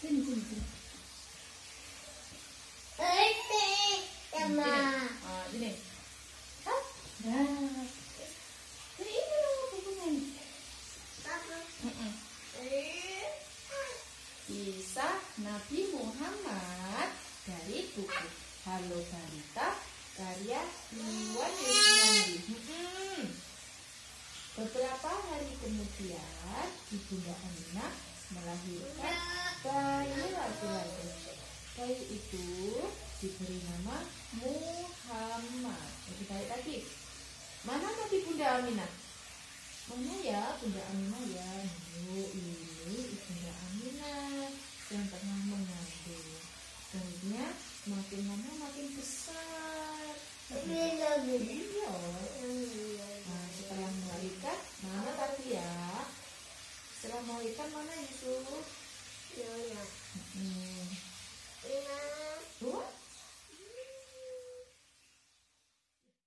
[0.00, 0.64] sini, sini.
[4.32, 4.72] Sama.
[5.20, 5.76] Ah, gini.
[6.64, 6.82] Hah?
[7.28, 7.84] Nah.
[8.94, 10.22] Ini ini loh bukunya ini.
[11.84, 12.12] Mm-mm.
[14.48, 17.08] Kisah Nabi Muhammad
[17.44, 18.26] dari buku
[18.64, 19.68] Halo Balita
[20.16, 20.60] karya
[20.96, 22.36] Iwan Yusmandi.
[22.48, 23.28] Mm-mm.
[24.56, 29.16] Beberapa hari kemudian Ibunda Aminah melahirkan
[29.62, 31.06] bayi laki-laki.
[31.78, 32.46] Bayi itu
[33.22, 34.02] diberi nama
[34.42, 35.88] Muhammad.
[36.10, 36.78] Lebih baik lagi.
[37.64, 38.90] Mana tadi Bunda Aminah?
[39.88, 41.50] Mana ya Bunda Aminah ya?
[42.12, 44.52] Oh, ini Ibunda Aminah
[44.92, 46.28] yang tengah mengandung.
[46.94, 47.46] Bayinya
[47.88, 50.14] makin lama makin besar.
[50.54, 51.10] Iya.
[53.24, 55.56] Nah, setelah melahirkan, mana tadi
[57.24, 57.32] ya?
[57.32, 58.44] Setelah melahirkan mana Yusuf?
[59.32, 60.23] Hmm,